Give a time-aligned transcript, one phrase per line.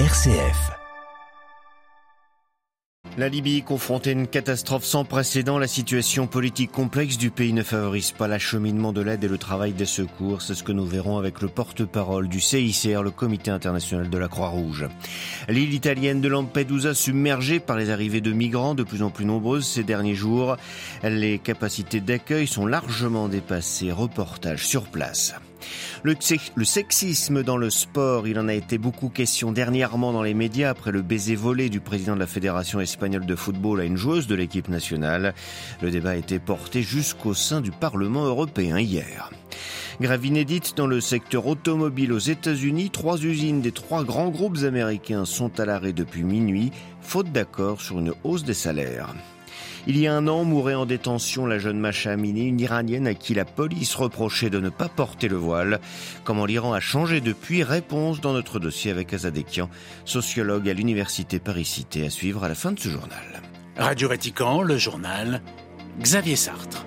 [0.00, 0.72] RCF.
[3.16, 7.62] La Libye confrontée à une catastrophe sans précédent, la situation politique complexe du pays ne
[7.62, 10.42] favorise pas l'acheminement de l'aide et le travail des secours.
[10.42, 14.26] C'est ce que nous verrons avec le porte-parole du CICR, le Comité international de la
[14.26, 14.88] Croix-Rouge.
[15.48, 19.64] L'île italienne de Lampedusa submergée par les arrivées de migrants de plus en plus nombreuses
[19.64, 20.56] ces derniers jours.
[21.04, 23.92] Les capacités d'accueil sont largement dépassées.
[23.92, 25.36] Reportage sur place.
[26.02, 26.14] Le,
[26.64, 30.92] sexisme dans le sport, il en a été beaucoup question dernièrement dans les médias après
[30.92, 34.34] le baiser volé du président de la Fédération espagnole de football à une joueuse de
[34.34, 35.34] l'équipe nationale.
[35.82, 39.30] Le débat a été porté jusqu'au sein du Parlement européen hier.
[40.00, 42.90] Grève inédite dans le secteur automobile aux États-Unis.
[42.90, 48.00] Trois usines des trois grands groupes américains sont à l'arrêt depuis minuit, faute d'accord sur
[48.00, 49.14] une hausse des salaires.
[49.86, 53.12] Il y a un an, mourait en détention la jeune Macha Amini, une Iranienne à
[53.12, 55.78] qui la police reprochait de ne pas porter le voile.
[56.24, 57.62] Comment l'Iran a changé depuis?
[57.62, 59.68] Réponse dans notre dossier avec Azadekian,
[60.06, 63.42] sociologue à l'Université Paris-Cité, à suivre à la fin de ce journal.
[63.76, 65.42] Radio Vatican, le journal,
[66.00, 66.86] Xavier Sartre.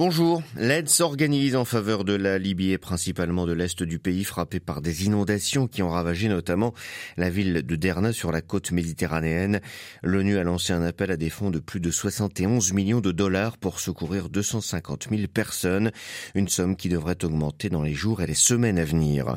[0.00, 0.42] Bonjour.
[0.56, 4.80] L'aide s'organise en faveur de la Libye et principalement de l'est du pays frappé par
[4.80, 6.72] des inondations qui ont ravagé notamment
[7.18, 9.60] la ville de Derna sur la côte méditerranéenne.
[10.02, 13.58] L'ONU a lancé un appel à des fonds de plus de 71 millions de dollars
[13.58, 15.90] pour secourir 250 000 personnes,
[16.34, 19.36] une somme qui devrait augmenter dans les jours et les semaines à venir.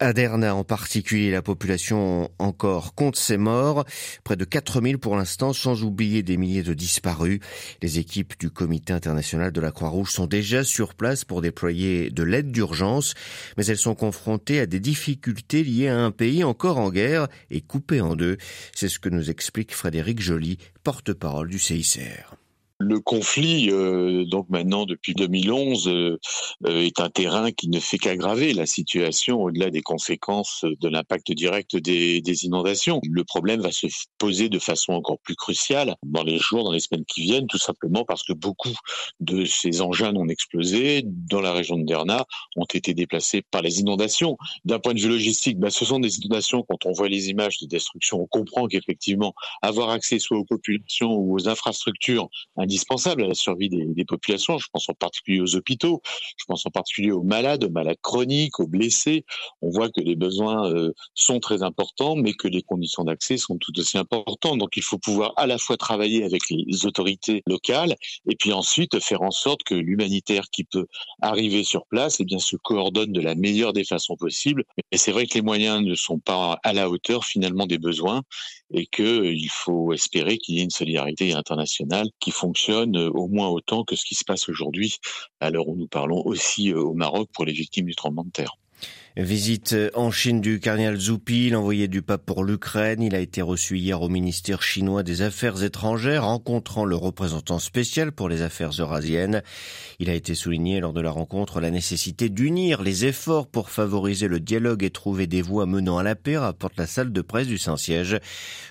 [0.00, 3.84] À Derna en particulier, la population encore compte ses morts,
[4.24, 7.38] près de 4 000 pour l'instant, sans oublier des milliers de disparus.
[7.80, 12.22] Les équipes du Comité international de la Croix-Rouge sont déjà sur place pour déployer de
[12.22, 13.14] l'aide d'urgence,
[13.56, 17.60] mais elles sont confrontées à des difficultés liées à un pays encore en guerre et
[17.60, 18.36] coupé en deux.
[18.74, 22.36] C'est ce que nous explique Frédéric Joly, porte-parole du CICR.
[22.82, 26.18] Le conflit, euh, donc maintenant depuis 2011, euh,
[26.66, 31.30] euh, est un terrain qui ne fait qu'aggraver la situation au-delà des conséquences de l'impact
[31.32, 33.02] direct des, des, inondations.
[33.06, 33.86] Le problème va se
[34.16, 37.58] poser de façon encore plus cruciale dans les jours, dans les semaines qui viennent, tout
[37.58, 38.74] simplement parce que beaucoup
[39.20, 42.24] de ces engins non explosés dans la région de Derna
[42.56, 44.38] ont été déplacés par les inondations.
[44.64, 46.64] D'un point de vue logistique, bah, ce sont des inondations.
[46.66, 51.12] Quand on voit les images de destruction, on comprend qu'effectivement, avoir accès soit aux populations
[51.12, 52.30] ou aux infrastructures
[52.70, 54.58] indispensable à la survie des, populations.
[54.58, 56.00] Je pense en particulier aux hôpitaux,
[56.36, 59.24] je pense en particulier aux malades, aux malades chroniques, aux blessés.
[59.60, 63.58] On voit que les besoins euh, sont très importants, mais que les conditions d'accès sont
[63.58, 64.58] tout aussi importantes.
[64.58, 67.96] Donc il faut pouvoir à la fois travailler avec les autorités locales
[68.28, 70.86] et puis ensuite faire en sorte que l'humanitaire qui peut
[71.20, 74.64] arriver sur place eh bien, se coordonne de la meilleure des façons possibles.
[74.92, 78.22] Et c'est vrai que les moyens ne sont pas à la hauteur finalement des besoins
[78.72, 83.48] et qu'il faut espérer qu'il y ait une solidarité internationale qui fonctionne euh, au moins
[83.48, 84.96] autant que ce qui se passe aujourd'hui,
[85.50, 88.59] l'heure où nous parlons aussi euh, au Maroc pour les victimes du tremblement de terre.
[89.16, 93.02] Visite en Chine du cardinal Zoupi, l'envoyé du pape pour l'Ukraine.
[93.02, 98.12] Il a été reçu hier au ministère chinois des Affaires étrangères, rencontrant le représentant spécial
[98.12, 99.42] pour les affaires eurasiennes.
[99.98, 104.28] Il a été souligné lors de la rencontre la nécessité d'unir les efforts pour favoriser
[104.28, 107.48] le dialogue et trouver des voies menant à la paix, rapporte la salle de presse
[107.48, 108.20] du Saint-Siège.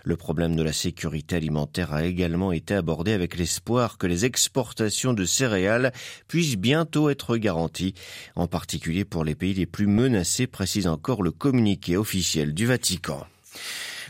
[0.06, 5.12] Le problème de la sécurité alimentaire a également été abordé avec l'espoir que les exportations
[5.12, 5.92] de céréales
[6.30, 7.94] puissent bientôt être garanties,
[8.38, 13.26] en particulier pour les pays les plus menacés précise encore le communiqué officiel du Vatican.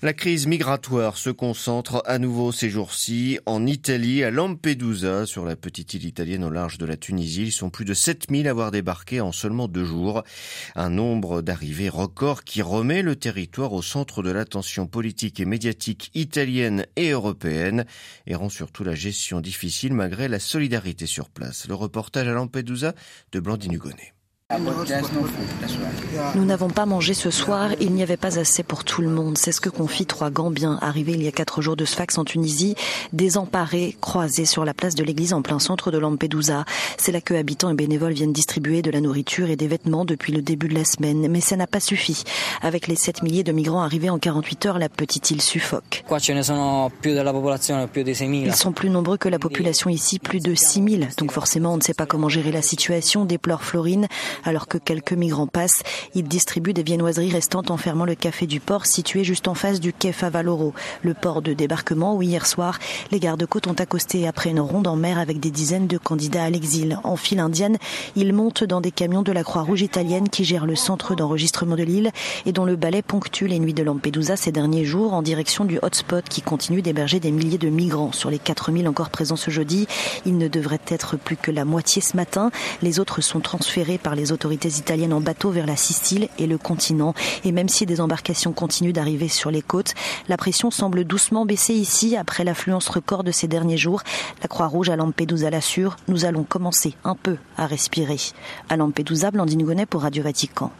[0.01, 5.57] La crise migratoire se concentre à nouveau ces jours-ci en Italie, à Lampedusa, sur la
[5.57, 7.43] petite île italienne au large de la Tunisie.
[7.43, 10.23] Ils sont plus de 7000 à avoir débarqué en seulement deux jours.
[10.75, 16.11] Un nombre d'arrivées record qui remet le territoire au centre de l'attention politique et médiatique
[16.13, 17.85] italienne et européenne
[18.25, 21.67] et rend surtout la gestion difficile malgré la solidarité sur place.
[21.67, 22.93] Le reportage à Lampedusa
[23.33, 24.13] de Blandine Hugonnet.
[26.33, 29.37] Nous n'avons pas mangé ce soir, il n'y avait pas assez pour tout le monde.
[29.37, 32.25] C'est ce que confient trois Gambiens arrivés il y a quatre jours de Sfax en
[32.25, 32.73] Tunisie,
[33.13, 36.65] désemparés, croisés sur la place de l'église en plein centre de Lampedusa.
[36.97, 40.33] C'est là que habitants et bénévoles viennent distribuer de la nourriture et des vêtements depuis
[40.33, 41.27] le début de la semaine.
[41.27, 42.23] Mais ça n'a pas suffi.
[42.63, 46.03] Avec les 7 milliers de migrants arrivés en 48 heures, la petite île suffoque.
[48.47, 51.09] Ils sont plus nombreux que la population ici, plus de 6000.
[51.19, 54.07] Donc forcément, on ne sait pas comment gérer la situation, déplore Florine.
[54.45, 55.83] Alors que quelques migrants passent,
[56.15, 59.79] ils distribuent des viennoiseries restantes en fermant le café du port situé juste en face
[59.79, 62.79] du quai Favaloro, le port de débarquement où hier soir,
[63.11, 66.49] les gardes-côtes ont accosté après une ronde en mer avec des dizaines de candidats à
[66.49, 66.99] l'exil.
[67.03, 67.77] En file indienne,
[68.15, 71.83] ils montent dans des camions de la Croix-Rouge italienne qui gère le centre d'enregistrement de
[71.83, 72.11] l'île
[72.45, 75.79] et dont le balai ponctue les nuits de Lampedusa ces derniers jours en direction du
[75.81, 78.11] hotspot qui continue d'héberger des milliers de migrants.
[78.11, 79.87] Sur les 4000 encore présents ce jeudi,
[80.25, 82.51] il ne devrait être plus que la moitié ce matin.
[82.81, 86.57] Les autres sont transférés par les autorités italiennes en bateau vers la Sicile et le
[86.57, 87.13] continent.
[87.43, 89.93] Et même si des embarcations continuent d'arriver sur les côtes,
[90.27, 94.01] la pression semble doucement baisser ici après l'affluence record de ces derniers jours.
[94.41, 98.17] La Croix-Rouge à Lampedusa l'assure, nous allons commencer un peu à respirer.
[98.69, 100.71] À Lampedusa, Blandine Gonnet pour Radio Vatican.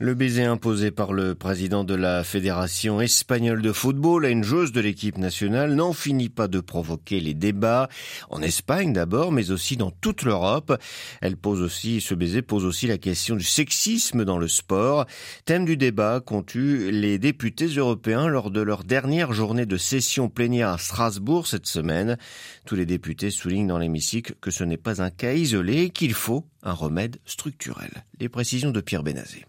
[0.00, 4.72] Le baiser imposé par le président de la Fédération espagnole de football à une joueuse
[4.72, 7.88] de l'équipe nationale n'en finit pas de provoquer les débats
[8.28, 10.76] en Espagne d'abord, mais aussi dans toute l'Europe.
[11.20, 15.06] Elle pose aussi, ce baiser pose aussi la question du sexisme dans le sport.
[15.44, 20.28] Thème du débat qu'ont eu les députés européens lors de leur dernière journée de session
[20.28, 22.18] plénière à Strasbourg cette semaine.
[22.66, 26.14] Tous les députés soulignent dans l'hémicycle que ce n'est pas un cas isolé et qu'il
[26.14, 28.04] faut un remède structurel.
[28.18, 29.44] Les précisions de Pierre Benazé.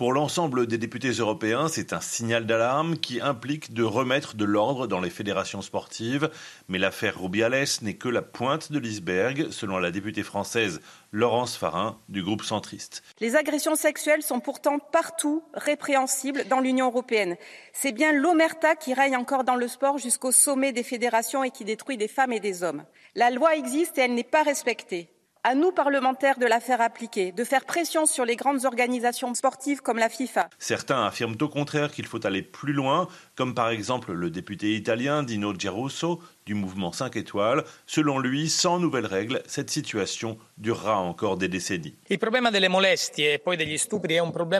[0.00, 4.86] Pour l'ensemble des députés européens, c'est un signal d'alarme qui implique de remettre de l'ordre
[4.86, 6.30] dans les fédérations sportives.
[6.68, 10.80] Mais l'affaire Rubiales n'est que la pointe de l'iceberg, selon la députée française
[11.12, 13.02] Laurence Farin du groupe centriste.
[13.20, 17.36] Les agressions sexuelles sont pourtant partout répréhensibles dans l'Union européenne.
[17.74, 21.66] C'est bien l'omerta qui règne encore dans le sport jusqu'au sommet des fédérations et qui
[21.66, 22.84] détruit des femmes et des hommes.
[23.16, 25.10] La loi existe et elle n'est pas respectée.
[25.42, 29.80] À nous, parlementaires, de la faire appliquer, de faire pression sur les grandes organisations sportives
[29.80, 30.50] comme la FIFA.
[30.58, 33.08] Certains affirment au contraire qu'il faut aller plus loin,
[33.40, 37.64] comme par exemple le député italien Dino Gerusso du mouvement 5 étoiles.
[37.86, 41.94] Selon lui, sans nouvelles règles, cette situation durera encore des décennies.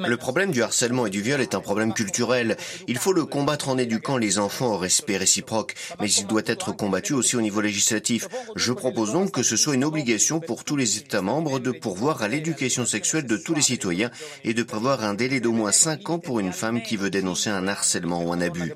[0.08, 2.56] Le problème du harcèlement et du viol est un problème culturel.
[2.86, 6.72] Il faut le combattre en éduquant les enfants au respect réciproque, mais il doit être
[6.72, 8.28] combattu aussi au niveau législatif.
[8.56, 12.22] Je propose donc que ce soit une obligation pour tous les États membres de pourvoir
[12.22, 14.10] à l'éducation sexuelle de tous les citoyens
[14.44, 17.50] et de prévoir un délai d'au moins 5 ans pour une femme qui veut dénoncer
[17.50, 18.69] un harcèlement ou un abus.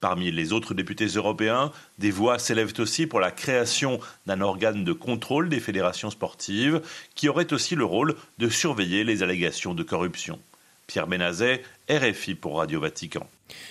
[0.00, 4.92] Parmi les autres députés européens, des voix s'élèvent aussi pour la création d'un organe de
[4.92, 6.80] contrôle des fédérations sportives
[7.14, 10.38] qui aurait aussi le rôle de surveiller les allégations de corruption.
[10.86, 13.26] Pierre Benazet, RFI pour Radio Vatican.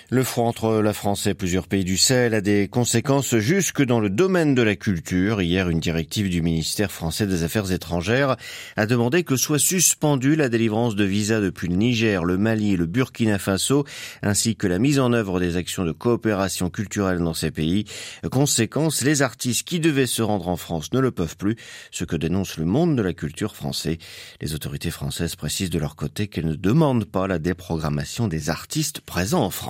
[0.08, 3.98] Le front entre la France et plusieurs pays du Sahel a des conséquences jusque dans
[3.98, 5.42] le domaine de la culture.
[5.42, 8.36] Hier, une directive du ministère français des Affaires étrangères
[8.76, 12.76] a demandé que soit suspendue la délivrance de visas depuis le Niger, le Mali et
[12.76, 13.84] le Burkina Faso,
[14.22, 17.84] ainsi que la mise en œuvre des actions de coopération culturelle dans ces pays.
[18.30, 21.56] Conséquence, les artistes qui devaient se rendre en France ne le peuvent plus,
[21.90, 23.98] ce que dénonce le monde de la culture français.
[24.40, 29.00] Les autorités françaises précisent de leur côté qu'elles ne demandent pas la déprogrammation des artistes
[29.00, 29.65] présents en France.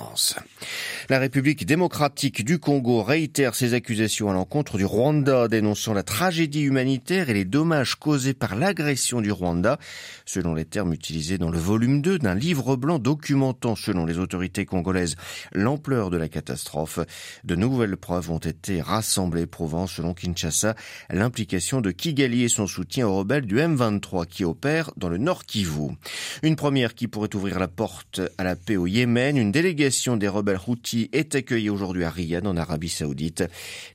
[1.09, 6.61] La République démocratique du Congo réitère ses accusations à l'encontre du Rwanda, dénonçant la tragédie
[6.61, 9.79] humanitaire et les dommages causés par l'agression du Rwanda,
[10.25, 14.65] selon les termes utilisés dans le volume 2 d'un livre blanc documentant, selon les autorités
[14.65, 15.15] congolaises,
[15.53, 16.99] l'ampleur de la catastrophe.
[17.43, 20.75] De nouvelles preuves ont été rassemblées prouvant, selon Kinshasa,
[21.09, 25.45] l'implication de Kigali et son soutien aux rebelles du M23 qui opèrent dans le Nord
[25.45, 25.95] Kivu.
[26.43, 30.27] Une première qui pourrait ouvrir la porte à la paix au Yémen, une délégation des
[30.27, 33.45] rebelles Houthis est accueillie aujourd'hui à Riyad, en Arabie Saoudite.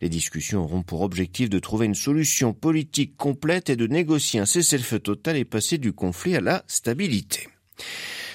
[0.00, 4.46] Les discussions auront pour objectif de trouver une solution politique complète et de négocier un
[4.46, 7.48] cessez-le-feu total et passer du conflit à la stabilité.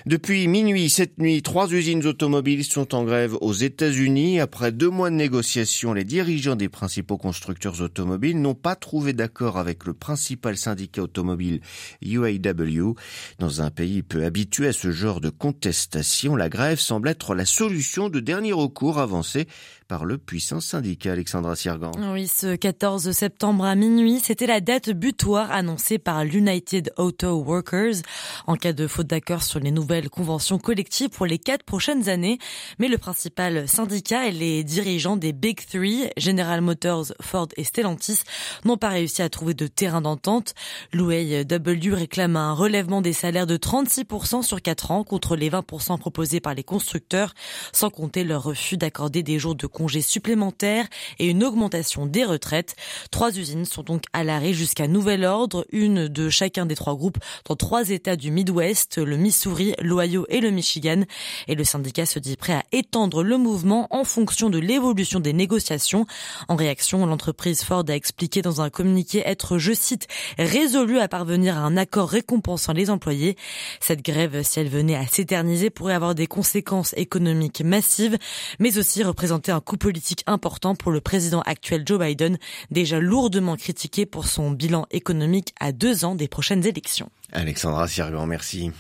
[0.08, 4.40] Depuis minuit cette nuit, trois usines automobiles sont en grève aux États-Unis.
[4.40, 9.58] Après deux mois de négociations, les dirigeants des principaux constructeurs automobiles n'ont pas trouvé d'accord
[9.58, 11.60] avec le principal syndicat automobile
[12.02, 12.96] UAW.
[13.40, 17.44] Dans un pays peu habitué à ce genre de contestation, la grève semble être la
[17.44, 19.46] solution de dernier recours avancée
[19.88, 21.92] par le puissant syndicat Alexandra Siergan.
[22.12, 28.02] Oui, ce 14 septembre à minuit, c'était la date butoir annoncée par l'United Auto Workers
[28.46, 32.38] en cas de faute d'accord sur les nouvelles conventions collectives pour les quatre prochaines années.
[32.80, 38.20] Mais le principal syndicat et les dirigeants des Big Three, General Motors, Ford et Stellantis,
[38.66, 40.54] n'ont pas réussi à trouver de terrain d'entente.
[40.94, 46.40] L'UAW réclame un relèvement des salaires de 36% sur 4 ans contre les 20% proposés
[46.40, 47.34] par les constructeurs,
[47.72, 50.88] sans compter leur refus d'accorder des jours de congés supplémentaires
[51.20, 52.76] et une augmentation des retraites.
[53.12, 57.20] Trois usines sont donc à l'arrêt jusqu'à nouvel ordre, une de chacun des trois groupes
[57.46, 61.04] dans trois États du Midwest, le Missouri, l'Ohio et le Michigan.
[61.48, 65.34] Et le syndicat se dit prêt à étendre le mouvement en fonction de l'évolution des
[65.34, 66.08] négociations.
[66.48, 70.08] En réaction, l'entreprise Ford a expliqué dans un communiqué être, je cite,
[70.40, 73.38] résolu à parvenir à un accord récompensant les employés.
[73.80, 78.18] Cette grève, si elle venait à s'éterniser, pourrait avoir des conséquences économiques massives,
[78.58, 82.38] mais aussi représenter un coup politique important pour le président actuel Joe Biden,
[82.72, 87.10] déjà lourdement critiqué pour son bilan économique à deux ans des prochaines élections.
[87.34, 88.72] Alexandra Siergan, merci.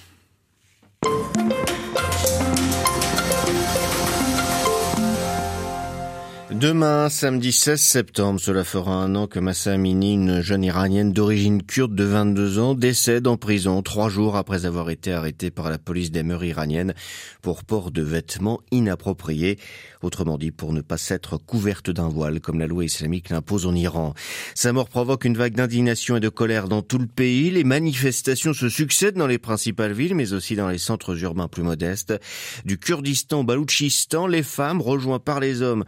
[6.60, 11.62] Demain, samedi 16 septembre, cela fera un an que Massa Amini, une jeune iranienne d'origine
[11.62, 15.78] kurde de 22 ans, décède en prison trois jours après avoir été arrêtée par la
[15.78, 16.96] police des mœurs iraniennes
[17.44, 19.60] pour port de vêtements inappropriés.
[20.02, 23.76] Autrement dit, pour ne pas s'être couverte d'un voile, comme la loi islamique l'impose en
[23.76, 24.16] Iran.
[24.56, 27.52] Sa mort provoque une vague d'indignation et de colère dans tout le pays.
[27.52, 31.64] Les manifestations se succèdent dans les principales villes, mais aussi dans les centres urbains plus
[31.64, 32.16] modestes.
[32.66, 35.84] Du Kurdistan au Baloutchistan, les femmes, rejointes par les hommes,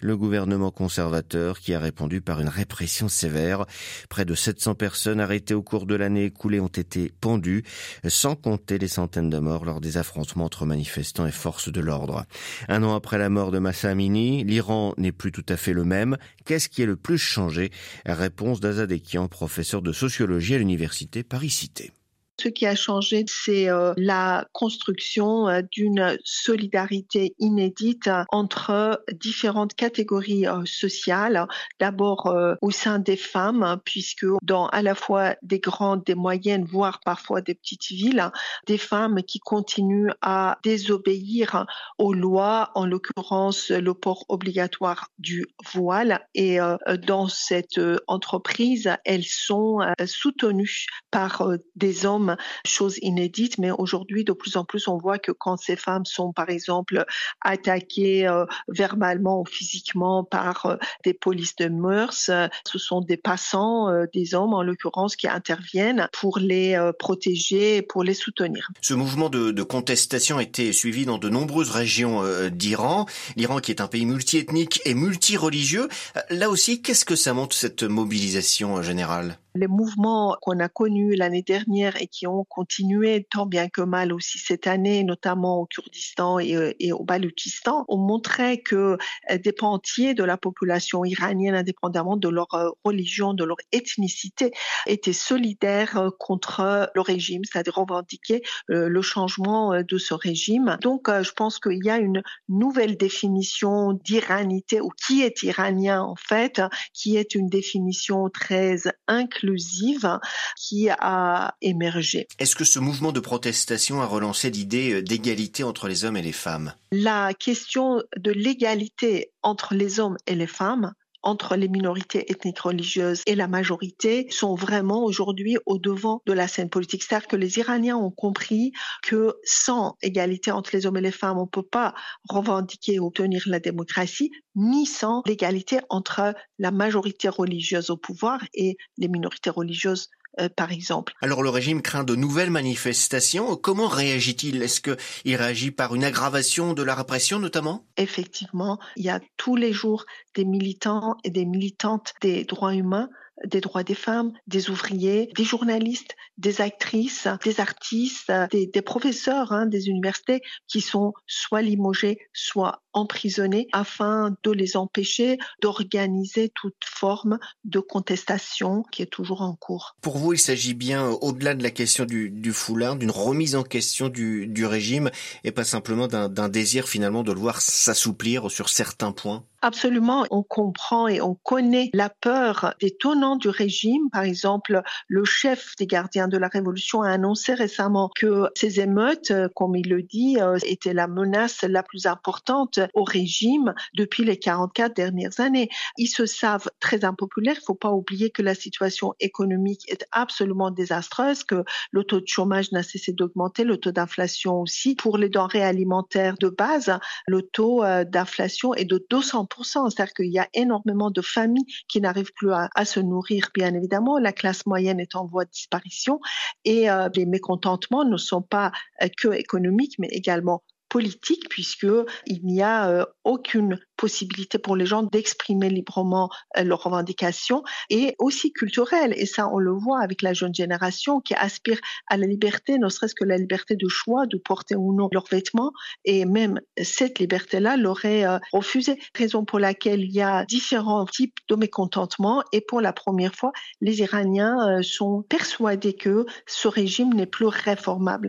[0.00, 3.64] le gouvernement conservateur qui a répondu par une répression sévère.
[4.08, 7.62] Près de 700 personnes arrêtées au cours de l'année écoulée ont été pendues,
[8.06, 12.24] sans compter les centaines de morts lors des affrontements entre manifestants et forces de l'ordre.
[12.68, 15.84] Un an après la mort de Massa Amini, l'Iran n'est plus tout à fait le
[15.84, 16.16] même.
[16.44, 17.70] Qu'est-ce qui est le plus changé?
[18.04, 21.92] Réponse d'Azadekian, professeur de sociologie à l'université Paris-Cité.
[22.40, 30.46] Ce qui a changé, c'est euh, la construction euh, d'une solidarité inédite entre différentes catégories
[30.46, 31.46] euh, sociales.
[31.78, 37.00] D'abord au sein des femmes, puisque dans à la fois des grandes, des moyennes, voire
[37.04, 38.30] parfois des petites villes,
[38.66, 41.66] des femmes qui continuent à désobéir
[41.98, 46.26] aux lois, en l'occurrence le port obligatoire du voile.
[46.34, 46.58] Et
[47.06, 52.21] dans cette entreprise, elles sont soutenues par des hommes
[52.64, 56.32] chose inédite, mais aujourd'hui, de plus en plus, on voit que quand ces femmes sont,
[56.32, 57.04] par exemple,
[57.40, 63.16] attaquées euh, verbalement ou physiquement par euh, des polices de mœurs, euh, ce sont des
[63.16, 68.68] passants, des hommes en l'occurrence, qui interviennent pour les protéger et pour les soutenir.
[68.80, 73.06] Ce mouvement de, de contestation a été suivi dans de nombreuses régions d'Iran.
[73.36, 75.88] L'Iran qui est un pays multiethnique et multireligieux.
[76.30, 79.38] Là aussi, qu'est-ce que ça montre cette mobilisation générale?
[79.54, 84.12] Les mouvements qu'on a connus l'année dernière et qui ont continué tant bien que mal
[84.12, 88.96] aussi cette année, notamment au Kurdistan et, euh, au Baloutchistan, ont montré que
[89.30, 93.58] euh, des pans entiers de la population iranienne, indépendamment de leur euh, religion, de leur
[93.72, 94.52] ethnicité,
[94.86, 100.78] étaient solidaires contre le régime, c'est-à-dire revendiquer le changement de ce régime.
[100.80, 106.16] Donc, je pense qu'il y a une nouvelle définition d'iranité ou qui est iranien en
[106.16, 106.60] fait,
[106.92, 110.18] qui est une définition très inclusive inclusive
[110.56, 112.28] qui a émergé.
[112.38, 116.22] Est-ce que ce mouvement de protestation a relancé l'idée euh, d'égalité entre les hommes et
[116.22, 116.74] les femmes?
[116.90, 123.22] La question de l'égalité entre les hommes et les femmes entre les minorités ethniques religieuses
[123.26, 127.02] et la majorité sont vraiment aujourd'hui au devant de la scène politique.
[127.02, 131.38] C'est-à-dire que les Iraniens ont compris que sans égalité entre les hommes et les femmes,
[131.38, 131.94] on ne peut pas
[132.28, 138.76] revendiquer et obtenir la démocratie, ni sans l'égalité entre la majorité religieuse au pouvoir et
[138.98, 140.08] les minorités religieuses
[140.40, 141.12] euh, par exemple.
[141.20, 143.56] Alors le régime craint de nouvelles manifestations.
[143.56, 144.62] Comment réagit-il?
[144.62, 147.84] Est-ce qu'il réagit par une aggravation de la répression notamment?
[147.96, 153.08] Effectivement, il y a tous les jours des militants et des militantes des droits humains
[153.44, 159.66] des droits des femmes, des ouvriers, des journalistes, des actrices, des artistes, des, professeurs hein,
[159.66, 167.38] des universités qui sont soit limogés, soit emprisonnés afin de les empêcher d'organiser toute forme
[167.64, 169.96] de contestation qui est toujours en cours.
[170.00, 174.08] Pour vous, il s'agit bien, au-delà de la question du, foulard, d'une remise en question
[174.08, 175.10] du, du régime
[175.44, 179.44] et pas simplement d'un désir finalement de le voir s'assouplir sur certains points?
[179.64, 184.10] Absolument, on comprend et on connaît la peur des tenants du régime.
[184.10, 189.32] Par exemple, le chef des gardiens de la révolution a annoncé récemment que ces émeutes,
[189.54, 194.38] comme il le dit, euh, étaient la menace la plus importante au régime depuis les
[194.38, 195.68] 44 dernières années.
[195.96, 197.56] Ils se savent très impopulaires.
[197.56, 202.20] Il ne faut pas oublier que la situation économique est absolument désastreuse, que le taux
[202.20, 204.94] de chômage n'a cessé d'augmenter, le taux d'inflation aussi.
[204.94, 210.30] Pour les denrées alimentaires de base, le taux euh, d'inflation est de 200 c'est-à-dire qu'il
[210.30, 214.18] y a énormément de familles qui n'arrivent plus à, se nourrir, bien évidemment.
[214.18, 216.20] La classe moyenne est en voie de disparition
[216.64, 218.72] et euh, les mécontentements ne sont pas
[219.02, 220.62] euh, que économiques, mais également
[220.92, 227.62] politique puisqu'il n'y a euh, aucune possibilité pour les gens d'exprimer librement euh, leurs revendications
[227.88, 229.14] et aussi culturelle.
[229.16, 232.90] Et ça, on le voit avec la jeune génération qui aspire à la liberté, ne
[232.90, 235.72] serait-ce que la liberté de choix de porter ou non leurs vêtements.
[236.04, 239.00] Et même cette liberté-là l'aurait euh, refusée.
[239.16, 242.42] Raison pour laquelle il y a différents types de mécontentement.
[242.52, 248.28] Et pour la première fois, les Iraniens sont persuadés que ce régime n'est plus réformable.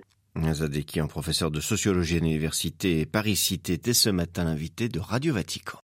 [0.53, 5.79] Zadeki, un professeur de sociologie à l'université Paris-Cité, était ce matin l'invité de Radio Vatican.